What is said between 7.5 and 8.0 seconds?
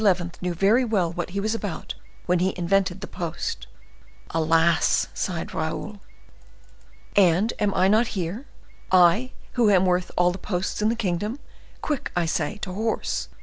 am I